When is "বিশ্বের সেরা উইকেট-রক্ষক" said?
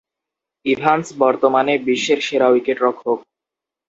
1.87-3.19